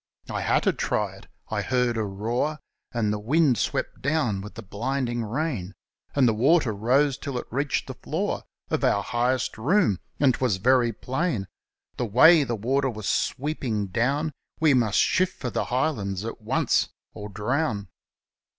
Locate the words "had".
0.41-0.63